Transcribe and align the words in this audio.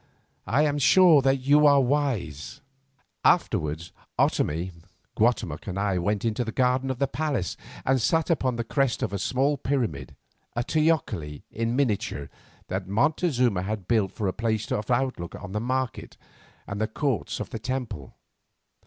"I 0.47 0.63
am 0.63 0.79
sure 0.79 1.21
that 1.21 1.41
you 1.41 1.67
are 1.67 1.79
wise." 1.79 2.61
Afterwards 3.23 3.91
Otomie, 4.17 4.71
Guatemoc, 5.15 5.67
and 5.67 5.77
I 5.77 5.99
went 5.99 6.25
into 6.25 6.43
the 6.43 6.51
garden 6.51 6.89
of 6.89 6.97
the 6.97 7.05
palace 7.05 7.55
and 7.85 8.01
sat 8.01 8.31
upon 8.31 8.55
the 8.55 8.63
crest 8.63 9.03
of 9.03 9.13
a 9.13 9.19
small 9.19 9.57
pyramid, 9.57 10.15
a 10.55 10.63
teocalli 10.63 11.43
in 11.51 11.75
miniature 11.75 12.31
that 12.67 12.87
Montezuma 12.87 13.61
had 13.61 13.87
built 13.87 14.11
for 14.11 14.27
a 14.27 14.33
place 14.33 14.71
of 14.71 14.89
outlook 14.89 15.35
on 15.35 15.51
the 15.51 15.59
market 15.61 16.17
and 16.65 16.81
the 16.81 16.87
courts 16.87 17.39
of 17.39 17.51
the 17.51 17.59
temple. 17.59 18.15